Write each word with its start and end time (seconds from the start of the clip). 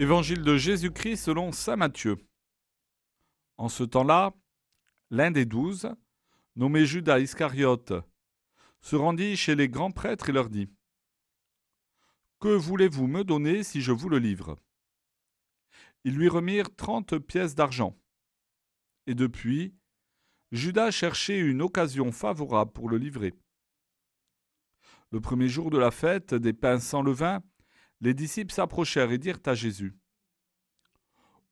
Évangile 0.00 0.44
de 0.44 0.56
Jésus-Christ 0.56 1.16
selon 1.16 1.50
Saint 1.50 1.74
Matthieu. 1.74 2.18
En 3.56 3.68
ce 3.68 3.82
temps-là, 3.82 4.32
l'un 5.10 5.32
des 5.32 5.44
douze, 5.44 5.90
nommé 6.54 6.86
Judas 6.86 7.18
Iscariote, 7.18 7.92
se 8.80 8.94
rendit 8.94 9.36
chez 9.36 9.56
les 9.56 9.68
grands 9.68 9.90
prêtres 9.90 10.28
et 10.28 10.32
leur 10.32 10.50
dit 10.50 10.68
Que 12.38 12.46
voulez-vous 12.46 13.08
me 13.08 13.24
donner 13.24 13.64
si 13.64 13.80
je 13.80 13.90
vous 13.90 14.08
le 14.08 14.20
livre? 14.20 14.56
Ils 16.04 16.14
lui 16.14 16.28
remirent 16.28 16.72
trente 16.76 17.18
pièces 17.18 17.56
d'argent. 17.56 17.98
Et 19.08 19.16
depuis, 19.16 19.74
Judas 20.52 20.92
cherchait 20.92 21.40
une 21.40 21.60
occasion 21.60 22.12
favorable 22.12 22.70
pour 22.70 22.88
le 22.88 22.98
livrer. 22.98 23.34
Le 25.10 25.20
premier 25.20 25.48
jour 25.48 25.70
de 25.70 25.78
la 25.78 25.90
fête 25.90 26.34
des 26.34 26.52
pains 26.52 26.78
sans 26.78 27.02
levain, 27.02 27.42
les 28.00 28.14
disciples 28.14 28.52
s'approchèrent 28.52 29.10
et 29.10 29.18
dirent 29.18 29.40
à 29.46 29.54
Jésus 29.54 29.96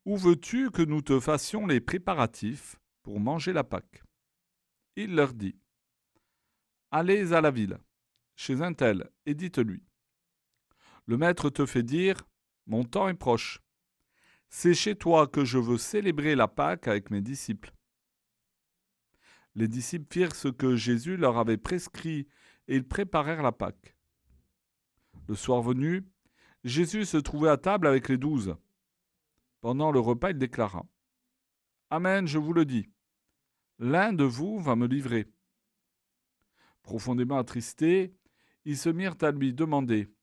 Où 0.05 0.17
veux-tu 0.17 0.71
que 0.71 0.81
nous 0.81 1.01
te 1.01 1.19
fassions 1.19 1.67
les 1.67 1.81
préparatifs 1.81 2.77
pour 3.03 3.19
manger 3.19 3.53
la 3.53 3.63
Pâque? 3.63 4.03
Il 4.95 5.15
leur 5.15 5.33
dit 5.33 5.59
Allez 6.91 7.33
à 7.33 7.41
la 7.41 7.51
ville, 7.51 7.77
chez 8.35 8.61
un 8.61 8.73
tel, 8.73 9.09
et 9.25 9.35
dites-lui 9.35 9.83
Le 11.05 11.17
maître 11.17 11.49
te 11.49 11.65
fait 11.65 11.83
dire 11.83 12.27
Mon 12.65 12.83
temps 12.83 13.09
est 13.09 13.13
proche. 13.13 13.61
C'est 14.49 14.73
chez 14.73 14.95
toi 14.95 15.27
que 15.27 15.43
je 15.43 15.57
veux 15.57 15.77
célébrer 15.77 16.35
la 16.35 16.47
Pâque 16.47 16.87
avec 16.87 17.11
mes 17.11 17.21
disciples. 17.21 17.73
Les 19.55 19.67
disciples 19.67 20.13
firent 20.13 20.35
ce 20.35 20.47
que 20.47 20.77
Jésus 20.77 21.17
leur 21.17 21.37
avait 21.37 21.57
prescrit 21.57 22.27
et 22.69 22.77
ils 22.77 22.87
préparèrent 22.87 23.43
la 23.43 23.51
Pâque. 23.51 23.97
Le 25.27 25.35
soir 25.35 25.61
venu, 25.61 26.05
Jésus 26.63 27.05
se 27.05 27.17
trouvait 27.17 27.49
à 27.49 27.57
table 27.57 27.87
avec 27.87 28.09
les 28.09 28.17
douze. 28.17 28.55
Pendant 29.61 29.91
le 29.91 29.99
repas, 29.99 30.31
il 30.31 30.37
déclara 30.37 30.85
Amen, 31.89 32.27
je 32.27 32.37
vous 32.37 32.53
le 32.53 32.65
dis, 32.65 32.89
l'un 33.79 34.11
de 34.11 34.23
vous 34.23 34.59
va 34.59 34.75
me 34.75 34.87
livrer. 34.87 35.31
Profondément 36.81 37.37
attristés, 37.37 38.13
ils 38.65 38.77
se 38.77 38.89
mirent 38.89 39.15
à 39.21 39.31
lui 39.31 39.53
demander, 39.53 40.13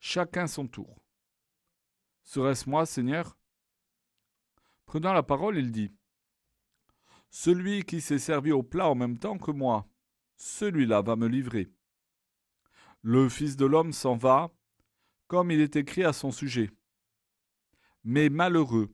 chacun 0.00 0.46
son 0.46 0.66
tour 0.66 1.02
Serait-ce 2.22 2.68
moi, 2.68 2.86
Seigneur? 2.86 3.38
Prenant 4.84 5.12
la 5.12 5.22
parole, 5.22 5.58
il 5.58 5.72
dit 5.72 5.92
Celui 7.30 7.84
qui 7.84 8.00
s'est 8.00 8.18
servi 8.18 8.52
au 8.52 8.62
plat 8.62 8.88
en 8.88 8.94
même 8.94 9.18
temps 9.18 9.38
que 9.38 9.50
moi, 9.50 9.86
celui-là 10.36 11.02
va 11.02 11.16
me 11.16 11.26
livrer. 11.26 11.70
Le 13.02 13.28
Fils 13.28 13.56
de 13.56 13.66
l'homme 13.66 13.92
s'en 13.92 14.16
va, 14.16 14.50
comme 15.28 15.50
il 15.50 15.60
est 15.60 15.76
écrit 15.76 16.04
à 16.04 16.12
son 16.12 16.32
sujet. 16.32 16.70
Mais 18.02 18.28
malheureux, 18.30 18.92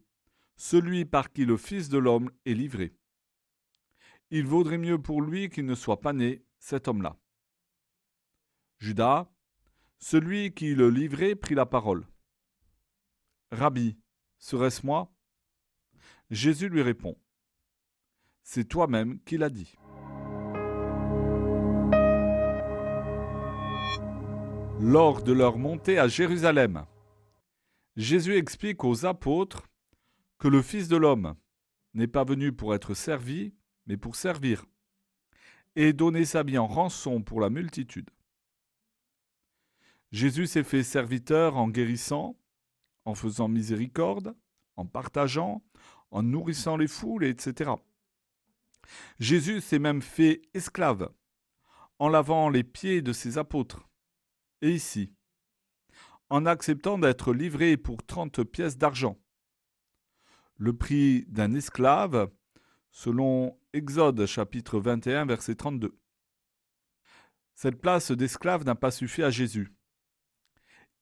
celui 0.57 1.05
par 1.05 1.33
qui 1.33 1.45
le 1.45 1.57
Fils 1.57 1.89
de 1.89 1.99
l'homme 1.99 2.31
est 2.45 2.55
livré. 2.55 2.95
Il 4.31 4.47
vaudrait 4.47 4.79
mieux 4.79 5.01
pour 5.01 5.23
lui 5.23 5.49
qu'il 5.49 5.65
ne 5.65 5.75
soit 5.75 6.01
pas 6.01 6.13
né, 6.13 6.45
cet 6.59 6.89
homme-là. 6.89 7.17
Judas, 8.79 9.31
celui 9.99 10.53
qui 10.53 10.75
le 10.75 10.91
livrait, 10.91 11.37
prit 11.37 11.55
la 11.55 11.67
parole. 11.67 12.07
Rabbi, 13.51 13.97
serait-ce 14.39 14.85
moi? 14.85 15.15
Jésus 16.31 16.69
lui 16.69 16.83
répond. 16.83 17.17
C'est 18.43 18.65
toi-même 18.65 19.21
qui 19.21 19.39
l'as 19.39 19.51
dit. 19.51 19.77
Lors 24.81 25.23
de 25.23 25.33
leur 25.33 25.57
montée 25.57 25.99
à 26.01 26.09
Jérusalem, 26.09 26.85
Jésus 27.97 28.37
explique 28.37 28.83
aux 28.83 29.07
apôtres 29.07 29.69
que 30.39 30.49
le 30.49 30.63
Fils 30.63 30.89
de 30.89 30.97
l'homme 30.97 31.37
n'est 31.95 32.09
pas 32.09 32.25
venu 32.25 32.53
pour 32.53 32.75
être 32.75 32.93
servi, 32.93 33.55
mais 33.87 33.97
pour 33.97 34.17
servir, 34.17 34.65
et 35.77 35.93
donner 35.93 36.25
sa 36.25 36.43
vie 36.43 36.59
en 36.59 36.67
rançon 36.67 37.23
pour 37.23 37.41
la 37.41 37.51
multitude. 37.51 38.11
Jésus 40.11 40.49
s'est 40.49 40.65
fait 40.65 40.83
serviteur 40.83 41.57
en 41.57 41.69
guérissant, 41.69 42.37
en 43.05 43.15
faisant 43.15 43.49
miséricorde, 43.49 44.35
en 44.77 44.87
partageant, 44.87 45.63
en 46.11 46.25
nourrissant 46.25 46.77
les 46.77 46.89
foules, 46.89 47.25
etc. 47.25 47.71
Jésus 49.21 49.61
s'est 49.61 49.79
même 49.79 50.03
fait 50.03 50.43
esclave, 50.53 51.11
en 52.01 52.09
lavant 52.09 52.49
les 52.49 52.65
pieds 52.65 53.03
de 53.03 53.13
ses 53.13 53.39
apôtres 53.39 53.89
et 54.63 54.71
ici, 54.71 55.13
en 56.31 56.47
acceptant 56.47 56.99
d'être 56.99 57.33
livré 57.33 57.77
pour 57.77 58.05
trente 58.05 58.43
pièces 58.43 58.79
d'argent. 58.79 59.19
Le 60.57 60.77
prix 60.77 61.25
d'un 61.29 61.55
esclave, 61.55 62.31
selon 62.91 63.59
Exode 63.73 64.25
chapitre 64.27 64.79
21 64.79 65.27
verset 65.27 65.57
32. 65.57 65.99
Cette 67.55 67.81
place 67.81 68.11
d'esclave 68.13 68.65
n'a 68.65 68.75
pas 68.75 68.91
suffi 68.91 69.23
à 69.23 69.31
Jésus. 69.31 69.75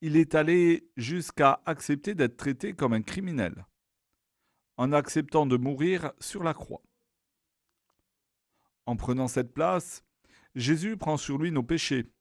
Il 0.01 0.17
est 0.17 0.35
allé 0.35 0.89
jusqu'à 0.97 1.61
accepter 1.65 2.15
d'être 2.15 2.35
traité 2.35 2.73
comme 2.73 2.93
un 2.93 3.01
criminel, 3.01 3.65
en 4.77 4.91
acceptant 4.91 5.45
de 5.45 5.55
mourir 5.55 6.11
sur 6.19 6.43
la 6.43 6.53
croix. 6.53 6.81
En 8.85 8.95
prenant 8.95 9.27
cette 9.27 9.53
place, 9.53 10.03
Jésus 10.55 10.97
prend 10.97 11.17
sur 11.17 11.37
lui 11.37 11.51
nos 11.51 11.63
péchés 11.63 12.11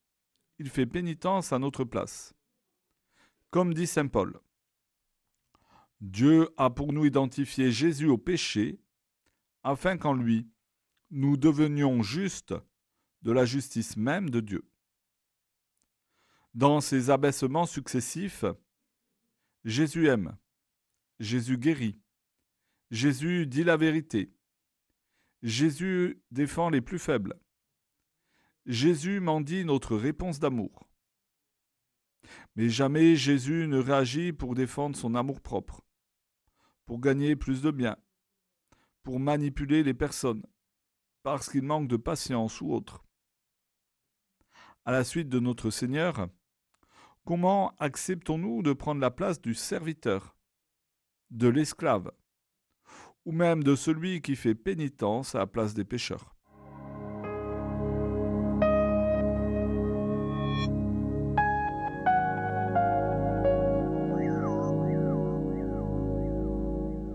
il 0.63 0.71
fait 0.71 0.87
pénitence 0.87 1.53
à 1.53 1.59
notre 1.59 1.83
place. 1.83 2.35
Comme 3.51 3.75
dit 3.75 3.89
Saint 3.89 4.07
Paul, 4.07 4.41
Dieu 6.01 6.51
a 6.57 6.71
pour 6.71 6.93
nous 6.93 7.05
identifié 7.05 7.73
Jésus 7.73 8.07
au 8.07 8.17
péché, 8.17 8.81
afin 9.65 9.99
qu'en 9.99 10.15
lui, 10.15 10.49
nous 11.11 11.37
devenions 11.37 12.05
justes 12.05 12.55
de 13.23 13.33
la 13.33 13.45
justice 13.45 13.97
même 13.97 14.31
de 14.31 14.39
Dieu. 14.39 14.71
Dans 16.55 16.81
ces 16.81 17.11
abaissements 17.11 17.67
successifs, 17.67 18.45
Jésus 19.65 20.07
aime, 20.07 20.39
Jésus 21.19 21.59
guérit, 21.59 22.01
Jésus 22.93 23.49
dit 23.49 23.65
la 23.65 23.77
vérité, 23.77 24.33
Jésus 25.43 26.23
défend 26.31 26.71
les 26.71 26.81
plus 26.81 27.01
faibles, 27.01 27.35
Jésus 28.67 29.19
m'en 29.19 29.41
dit 29.41 29.65
notre 29.65 29.97
réponse 29.97 30.39
d'amour. 30.39 30.89
Mais 32.55 32.69
jamais 32.69 33.17
Jésus 33.17 33.67
ne 33.67 33.79
réagit 33.79 34.33
pour 34.33 34.55
défendre 34.55 34.97
son 34.97 35.17
amour-propre, 35.17 35.83
pour 36.87 37.01
gagner 37.01 37.35
plus 37.35 37.61
de 37.61 37.73
biens, 37.73 37.97
pour 39.03 39.19
manipuler 39.19 39.83
les 39.83 39.95
personnes, 39.95 40.47
parce 41.25 41.51
qu'il 41.51 41.63
manque 41.63 41.89
de 41.89 41.97
patience 41.97 42.61
ou 42.61 42.73
autre. 42.73 43.05
À 44.85 44.93
la 44.93 45.03
suite 45.03 45.29
de 45.29 45.41
notre 45.41 45.71
Seigneur, 45.71 46.29
comment 47.25 47.75
acceptons-nous 47.79 48.63
de 48.63 48.73
prendre 48.73 49.01
la 49.01 49.11
place 49.11 49.41
du 49.41 49.55
serviteur, 49.55 50.37
de 51.31 51.49
l'esclave, 51.49 52.13
ou 53.25 53.33
même 53.33 53.65
de 53.65 53.75
celui 53.75 54.23
qui 54.23 54.37
fait 54.37 54.55
pénitence 54.55 55.35
à 55.35 55.39
la 55.39 55.47
place 55.49 55.75
des 55.75 55.85
pécheurs? 55.85 56.37